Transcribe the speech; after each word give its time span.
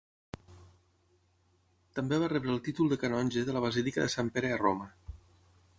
També 1.99 2.19
va 2.23 2.31
rebre 2.33 2.51
el 2.55 2.65
títol 2.69 2.91
de 2.95 2.99
canonge 3.05 3.45
de 3.51 3.57
la 3.59 3.63
basílica 3.69 4.07
de 4.07 4.13
Sant 4.17 4.35
Pere 4.39 4.55
a 4.57 4.61
Roma. 4.65 4.91